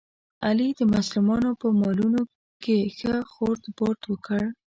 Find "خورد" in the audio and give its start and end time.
3.31-3.63